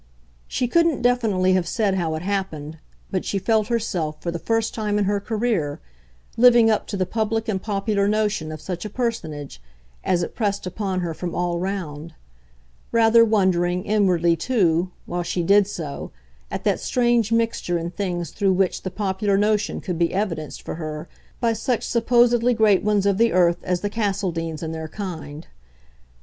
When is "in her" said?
4.97-5.19